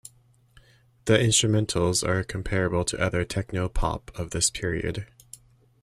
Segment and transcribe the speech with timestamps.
[1.05, 5.05] The instrumentals are comparable to other techno pop of this period.